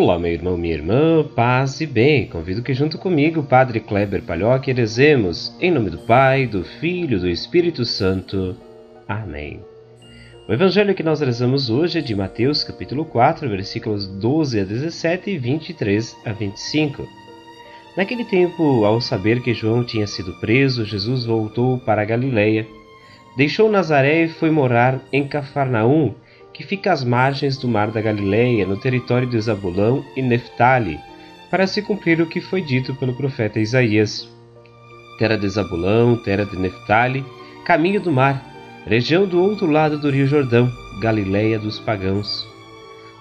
Olá, 0.00 0.16
meu 0.16 0.30
irmão, 0.30 0.56
minha 0.56 0.74
irmã, 0.74 1.24
paz 1.34 1.80
e 1.80 1.86
bem. 1.86 2.28
Convido 2.28 2.62
que 2.62 2.72
junto 2.72 2.96
comigo, 2.96 3.42
Padre 3.42 3.80
Kleber 3.80 4.22
Palhoque, 4.22 4.72
rezemos 4.72 5.52
em 5.60 5.72
nome 5.72 5.90
do 5.90 5.98
Pai, 5.98 6.46
do 6.46 6.62
Filho 6.62 7.16
e 7.16 7.20
do 7.20 7.28
Espírito 7.28 7.84
Santo. 7.84 8.56
Amém. 9.08 9.60
O 10.48 10.52
evangelho 10.52 10.94
que 10.94 11.02
nós 11.02 11.18
rezamos 11.18 11.68
hoje 11.68 11.98
é 11.98 12.00
de 12.00 12.14
Mateus, 12.14 12.62
capítulo 12.62 13.04
4, 13.04 13.48
versículos 13.48 14.06
12 14.06 14.60
a 14.60 14.64
17 14.64 15.30
e 15.30 15.36
23 15.36 16.16
a 16.24 16.30
25. 16.30 17.04
Naquele 17.96 18.24
tempo, 18.24 18.84
ao 18.84 19.00
saber 19.00 19.42
que 19.42 19.52
João 19.52 19.82
tinha 19.82 20.06
sido 20.06 20.32
preso, 20.38 20.84
Jesus 20.84 21.24
voltou 21.24 21.76
para 21.76 22.02
a 22.02 22.04
Galiléia, 22.04 22.64
deixou 23.36 23.68
Nazaré 23.68 24.26
e 24.26 24.28
foi 24.28 24.52
morar 24.52 25.00
em 25.12 25.26
Cafarnaum, 25.26 26.14
que 26.58 26.66
fica 26.66 26.92
às 26.92 27.04
margens 27.04 27.56
do 27.56 27.68
mar 27.68 27.88
da 27.92 28.00
Galileia, 28.00 28.66
no 28.66 28.76
território 28.76 29.28
de 29.28 29.40
Zabulão 29.40 30.04
e 30.16 30.20
Neftali, 30.20 30.98
para 31.48 31.68
se 31.68 31.80
cumprir 31.80 32.20
o 32.20 32.26
que 32.26 32.40
foi 32.40 32.60
dito 32.60 32.92
pelo 32.96 33.14
profeta 33.14 33.60
Isaías. 33.60 34.28
Terra 35.20 35.36
de 35.36 35.48
Zabulão, 35.48 36.16
terra 36.16 36.44
de 36.44 36.56
Neftali, 36.56 37.24
caminho 37.64 38.00
do 38.00 38.10
mar, 38.10 38.44
região 38.84 39.24
do 39.24 39.40
outro 39.40 39.70
lado 39.70 40.00
do 40.00 40.10
rio 40.10 40.26
Jordão, 40.26 40.68
Galileia 41.00 41.60
dos 41.60 41.78
pagãos. 41.78 42.44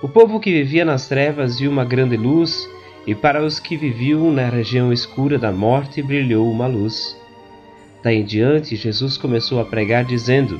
O 0.00 0.08
povo 0.08 0.40
que 0.40 0.50
vivia 0.50 0.86
nas 0.86 1.06
trevas 1.06 1.60
viu 1.60 1.70
uma 1.70 1.84
grande 1.84 2.16
luz, 2.16 2.66
e 3.06 3.14
para 3.14 3.44
os 3.44 3.60
que 3.60 3.76
viviam 3.76 4.32
na 4.32 4.48
região 4.48 4.90
escura 4.90 5.38
da 5.38 5.52
morte 5.52 6.00
brilhou 6.00 6.50
uma 6.50 6.66
luz. 6.66 7.14
Daí 8.02 8.16
em 8.16 8.24
diante, 8.24 8.76
Jesus 8.76 9.18
começou 9.18 9.60
a 9.60 9.64
pregar, 9.66 10.06
dizendo: 10.06 10.58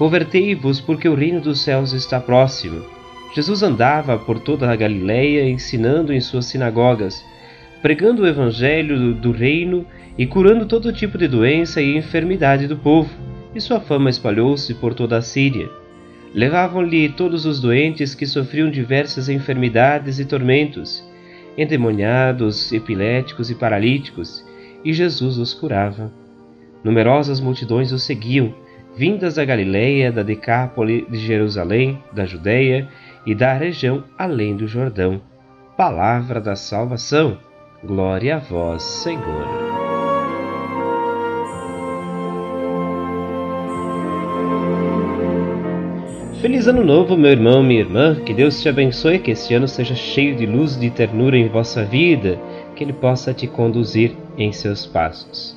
Convertei-vos, 0.00 0.80
porque 0.80 1.06
o 1.06 1.14
reino 1.14 1.42
dos 1.42 1.60
céus 1.60 1.92
está 1.92 2.18
próximo. 2.18 2.86
Jesus 3.34 3.62
andava 3.62 4.18
por 4.18 4.40
toda 4.40 4.72
a 4.72 4.74
Galiléia, 4.74 5.46
ensinando 5.46 6.10
em 6.10 6.22
suas 6.22 6.46
sinagogas, 6.46 7.22
pregando 7.82 8.22
o 8.22 8.26
evangelho 8.26 9.12
do 9.12 9.30
reino 9.30 9.84
e 10.16 10.26
curando 10.26 10.64
todo 10.64 10.90
tipo 10.90 11.18
de 11.18 11.28
doença 11.28 11.82
e 11.82 11.98
enfermidade 11.98 12.66
do 12.66 12.78
povo, 12.78 13.10
e 13.54 13.60
sua 13.60 13.78
fama 13.78 14.08
espalhou-se 14.08 14.72
por 14.72 14.94
toda 14.94 15.18
a 15.18 15.22
Síria. 15.22 15.68
Levavam-lhe 16.34 17.10
todos 17.10 17.44
os 17.44 17.60
doentes 17.60 18.14
que 18.14 18.24
sofriam 18.24 18.70
diversas 18.70 19.28
enfermidades 19.28 20.18
e 20.18 20.24
tormentos, 20.24 21.04
endemoniados, 21.58 22.72
epiléticos 22.72 23.50
e 23.50 23.54
paralíticos, 23.54 24.42
e 24.82 24.94
Jesus 24.94 25.36
os 25.36 25.52
curava. 25.52 26.10
Numerosas 26.82 27.38
multidões 27.38 27.92
o 27.92 27.98
seguiam, 27.98 28.54
vindas 28.96 29.34
da 29.34 29.44
Galiléia, 29.44 30.12
da 30.12 30.22
Decápole, 30.22 31.06
de 31.08 31.18
Jerusalém, 31.18 32.02
da 32.12 32.24
Judéia 32.24 32.88
e 33.26 33.34
da 33.34 33.52
região 33.52 34.04
além 34.18 34.56
do 34.56 34.66
Jordão. 34.66 35.20
Palavra 35.76 36.40
da 36.40 36.56
salvação. 36.56 37.38
Glória 37.82 38.36
a 38.36 38.38
vós, 38.38 38.82
Senhor. 38.82 39.70
Feliz 46.40 46.66
Ano 46.66 46.82
Novo, 46.82 47.18
meu 47.18 47.30
irmão, 47.30 47.62
minha 47.62 47.80
irmã. 47.80 48.14
Que 48.14 48.32
Deus 48.32 48.62
te 48.62 48.68
abençoe, 48.68 49.18
que 49.18 49.30
este 49.30 49.54
ano 49.54 49.68
seja 49.68 49.94
cheio 49.94 50.34
de 50.34 50.46
luz 50.46 50.74
e 50.76 50.80
de 50.80 50.90
ternura 50.90 51.36
em 51.36 51.48
vossa 51.48 51.84
vida, 51.84 52.38
que 52.74 52.82
Ele 52.82 52.94
possa 52.94 53.34
te 53.34 53.46
conduzir 53.46 54.16
em 54.38 54.50
seus 54.50 54.86
passos. 54.86 55.54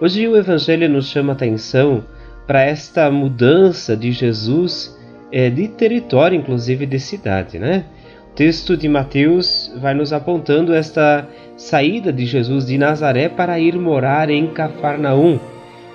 Hoje 0.00 0.26
o 0.26 0.36
Evangelho 0.36 0.88
nos 0.88 1.06
chama 1.06 1.32
a 1.32 1.36
atenção 1.36 2.04
para 2.46 2.62
esta 2.62 3.10
mudança 3.10 3.96
de 3.96 4.12
Jesus 4.12 4.96
é, 5.30 5.48
de 5.48 5.68
território, 5.68 6.38
inclusive 6.38 6.86
de 6.86 7.00
cidade, 7.00 7.58
né? 7.58 7.84
O 8.30 8.34
texto 8.34 8.76
de 8.76 8.88
Mateus 8.88 9.72
vai 9.76 9.94
nos 9.94 10.12
apontando 10.12 10.72
esta 10.74 11.28
saída 11.56 12.12
de 12.12 12.26
Jesus 12.26 12.66
de 12.66 12.78
Nazaré 12.78 13.28
para 13.28 13.58
ir 13.58 13.78
morar 13.78 14.30
em 14.30 14.46
Cafarnaum 14.48 15.38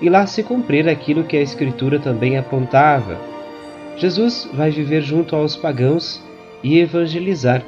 e 0.02 0.09
lá 0.09 0.25
se 0.28 0.44
cumprir 0.44 0.88
aquilo 0.88 1.24
que 1.24 1.36
a 1.36 1.41
Escritura 1.41 2.00
também 2.00 2.38
apontava. 2.38 3.18
Jesus 3.97 4.47
vai 4.53 4.69
viver 4.69 5.02
junto 5.02 5.36
aos 5.36 5.56
pagãos 5.56 6.24
e 6.63 6.80
evangelizar. 6.80 7.63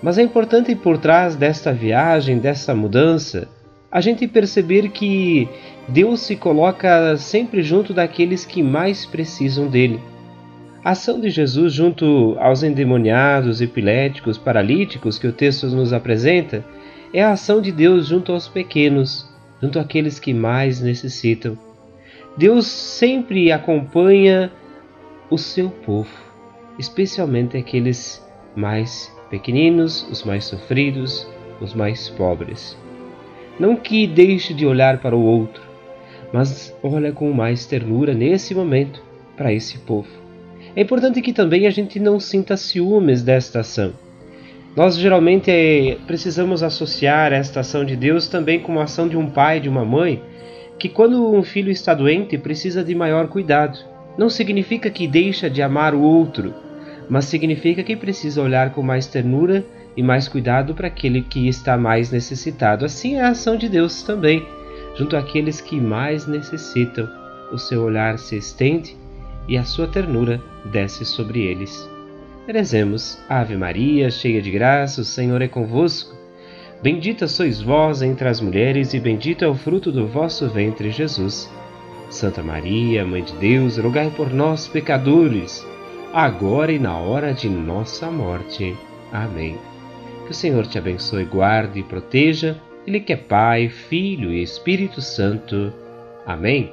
Mas 0.00 0.18
é 0.18 0.22
importante 0.22 0.74
por 0.74 0.98
trás 0.98 1.36
desta 1.36 1.72
viagem, 1.72 2.38
dessa 2.38 2.74
mudança, 2.74 3.48
a 3.92 4.00
gente 4.00 4.26
perceber 4.26 4.88
que 4.88 5.46
Deus 5.86 6.20
se 6.20 6.34
coloca 6.34 7.14
sempre 7.18 7.62
junto 7.62 7.92
daqueles 7.92 8.46
que 8.46 8.62
mais 8.62 9.04
precisam 9.04 9.68
dele. 9.68 10.00
A 10.82 10.92
ação 10.92 11.20
de 11.20 11.28
Jesus 11.28 11.74
junto 11.74 12.34
aos 12.40 12.62
endemoniados, 12.62 13.60
epiléticos, 13.60 14.38
paralíticos 14.38 15.18
que 15.18 15.26
o 15.26 15.32
texto 15.32 15.66
nos 15.66 15.92
apresenta 15.92 16.64
é 17.12 17.22
a 17.22 17.32
ação 17.32 17.60
de 17.60 17.70
Deus 17.70 18.06
junto 18.08 18.32
aos 18.32 18.48
pequenos, 18.48 19.28
junto 19.60 19.78
àqueles 19.78 20.18
que 20.18 20.32
mais 20.32 20.80
necessitam. 20.80 21.56
Deus 22.36 22.66
sempre 22.66 23.52
acompanha 23.52 24.50
o 25.28 25.36
seu 25.36 25.68
povo, 25.68 26.10
especialmente 26.78 27.58
aqueles 27.58 28.26
mais 28.56 29.14
pequeninos, 29.28 30.06
os 30.10 30.24
mais 30.24 30.46
sofridos, 30.46 31.28
os 31.60 31.74
mais 31.74 32.08
pobres. 32.08 32.76
Não 33.58 33.76
que 33.76 34.06
deixe 34.06 34.54
de 34.54 34.66
olhar 34.66 34.98
para 34.98 35.16
o 35.16 35.24
outro, 35.24 35.62
mas 36.32 36.74
olha 36.82 37.12
com 37.12 37.30
mais 37.32 37.66
ternura 37.66 38.14
nesse 38.14 38.54
momento 38.54 39.02
para 39.36 39.52
esse 39.52 39.78
povo. 39.78 40.08
É 40.74 40.80
importante 40.80 41.20
que 41.20 41.32
também 41.32 41.66
a 41.66 41.70
gente 41.70 42.00
não 42.00 42.18
sinta 42.18 42.56
ciúmes 42.56 43.22
desta 43.22 43.60
ação. 43.60 43.92
Nós 44.74 44.96
geralmente 44.96 45.50
é, 45.50 45.98
precisamos 46.06 46.62
associar 46.62 47.30
esta 47.30 47.60
ação 47.60 47.84
de 47.84 47.94
Deus 47.94 48.26
também 48.26 48.58
com 48.58 48.80
a 48.80 48.84
ação 48.84 49.06
de 49.06 49.18
um 49.18 49.28
pai, 49.28 49.60
de 49.60 49.68
uma 49.68 49.84
mãe, 49.84 50.22
que 50.78 50.88
quando 50.88 51.30
um 51.30 51.42
filho 51.42 51.70
está 51.70 51.92
doente 51.92 52.38
precisa 52.38 52.82
de 52.82 52.94
maior 52.94 53.28
cuidado. 53.28 53.78
Não 54.16 54.30
significa 54.30 54.88
que 54.88 55.06
deixa 55.06 55.50
de 55.50 55.60
amar 55.60 55.94
o 55.94 56.00
outro, 56.00 56.54
mas 57.08 57.26
significa 57.26 57.82
que 57.82 57.94
precisa 57.94 58.40
olhar 58.40 58.72
com 58.72 58.82
mais 58.82 59.06
ternura 59.06 59.62
e 59.96 60.02
mais 60.02 60.28
cuidado 60.28 60.74
para 60.74 60.88
aquele 60.88 61.22
que 61.22 61.48
está 61.48 61.76
mais 61.76 62.10
necessitado. 62.10 62.84
Assim 62.84 63.16
é 63.16 63.22
a 63.22 63.28
ação 63.28 63.56
de 63.56 63.68
Deus 63.68 64.02
também 64.02 64.46
junto 64.94 65.16
àqueles 65.16 65.60
que 65.60 65.80
mais 65.80 66.26
necessitam. 66.26 67.08
O 67.52 67.58
seu 67.58 67.82
olhar 67.82 68.18
se 68.18 68.36
estende 68.36 68.96
e 69.48 69.56
a 69.56 69.64
sua 69.64 69.86
ternura 69.86 70.40
desce 70.70 71.04
sobre 71.04 71.42
eles. 71.42 71.88
Rezemos, 72.46 73.18
Ave 73.28 73.56
Maria, 73.56 74.10
cheia 74.10 74.42
de 74.42 74.50
graça, 74.50 75.02
o 75.02 75.04
Senhor 75.04 75.40
é 75.42 75.48
convosco. 75.48 76.16
Bendita 76.82 77.28
sois 77.28 77.60
vós 77.60 78.02
entre 78.02 78.26
as 78.26 78.40
mulheres, 78.40 78.92
e 78.92 78.98
bendito 78.98 79.44
é 79.44 79.48
o 79.48 79.54
fruto 79.54 79.92
do 79.92 80.06
vosso 80.06 80.48
ventre, 80.48 80.90
Jesus. 80.90 81.48
Santa 82.10 82.42
Maria, 82.42 83.06
Mãe 83.06 83.22
de 83.22 83.32
Deus, 83.34 83.78
rogai 83.78 84.10
por 84.10 84.32
nós, 84.32 84.66
pecadores, 84.66 85.64
agora 86.12 86.72
e 86.72 86.78
na 86.78 86.96
hora 86.98 87.32
de 87.32 87.48
nossa 87.48 88.10
morte. 88.10 88.76
Amém. 89.12 89.56
Que 90.24 90.30
o 90.30 90.34
Senhor 90.34 90.66
te 90.66 90.78
abençoe, 90.78 91.24
guarde 91.24 91.80
e 91.80 91.82
proteja 91.82 92.56
ele 92.86 93.00
que 93.00 93.12
é 93.12 93.16
Pai, 93.16 93.68
Filho 93.68 94.32
e 94.32 94.42
Espírito 94.42 95.00
Santo. 95.00 95.72
Amém. 96.26 96.72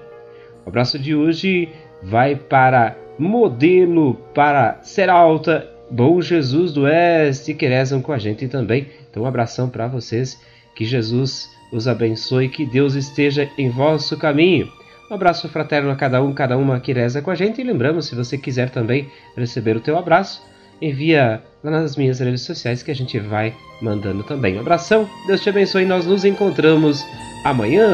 O 0.65 0.69
abraço 0.69 0.97
de 0.97 1.15
hoje 1.15 1.69
vai 2.01 2.35
para 2.35 2.95
modelo 3.17 4.15
para 4.33 4.79
ser 4.81 5.09
alta, 5.09 5.69
Bom 5.91 6.21
Jesus 6.21 6.71
do 6.71 6.83
Oeste, 6.83 7.53
que 7.53 7.67
rezam 7.67 8.01
com 8.01 8.11
a 8.11 8.17
gente 8.17 8.47
também. 8.47 8.87
Então, 9.09 9.23
um 9.23 9.25
abração 9.25 9.69
para 9.69 9.87
vocês. 9.87 10.39
Que 10.75 10.85
Jesus 10.85 11.49
os 11.71 11.87
abençoe, 11.87 12.49
que 12.49 12.65
Deus 12.65 12.95
esteja 12.95 13.49
em 13.57 13.69
vosso 13.69 14.17
caminho. 14.17 14.71
Um 15.09 15.15
abraço 15.15 15.49
fraterno 15.49 15.89
a 15.89 15.95
cada 15.95 16.23
um, 16.23 16.33
cada 16.33 16.57
uma 16.57 16.79
que 16.79 16.93
reza 16.93 17.21
com 17.21 17.31
a 17.31 17.35
gente. 17.35 17.59
E 17.59 17.63
lembramos, 17.63 18.05
se 18.05 18.15
você 18.15 18.37
quiser 18.37 18.69
também 18.69 19.09
receber 19.35 19.75
o 19.75 19.81
teu 19.81 19.97
abraço, 19.97 20.41
envia 20.81 21.41
lá 21.63 21.71
nas 21.71 21.95
minhas 21.95 22.19
redes 22.19 22.41
sociais 22.41 22.83
que 22.83 22.91
a 22.91 22.95
gente 22.95 23.19
vai 23.19 23.53
mandando 23.81 24.23
também. 24.23 24.57
Um 24.57 24.61
abração, 24.61 25.09
Deus 25.27 25.41
te 25.41 25.49
abençoe 25.49 25.83
e 25.83 25.85
nós 25.85 26.05
nos 26.05 26.25
encontramos 26.25 27.05
amanhã. 27.43 27.87